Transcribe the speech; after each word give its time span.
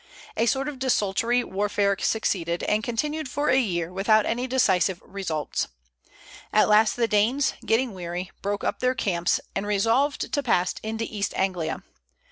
A 0.35 0.47
sort 0.47 0.67
of 0.67 0.79
desultory 0.79 1.43
warfare 1.43 1.95
succeeded, 1.99 2.63
and 2.63 2.83
continued 2.83 3.29
for 3.29 3.49
a 3.51 3.59
year 3.59 3.93
without 3.93 4.25
any 4.25 4.47
decisive 4.47 4.99
results. 5.05 5.67
At 6.51 6.67
last 6.69 6.95
the 6.95 7.07
Danes, 7.07 7.53
getting 7.67 7.93
weary, 7.93 8.31
broke 8.41 8.63
up 8.63 8.79
their 8.79 8.95
camps, 8.95 9.39
and 9.55 9.67
resolved 9.67 10.33
to 10.33 10.41
pass 10.41 10.73
into 10.81 11.03
East 11.05 11.35
Anglia. 11.37 11.83